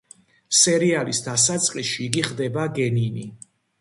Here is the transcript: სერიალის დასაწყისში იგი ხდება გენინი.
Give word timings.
სერიალის 0.59 1.21
დასაწყისში 1.27 2.03
იგი 2.07 2.25
ხდება 2.31 2.65
გენინი. 2.79 3.29